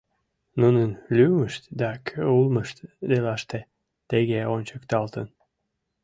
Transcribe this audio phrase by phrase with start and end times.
[0.59, 2.77] Нунын лӱмышт да кӧ улмышт
[3.09, 3.59] делаште
[4.09, 5.27] тыге ончыкталтын: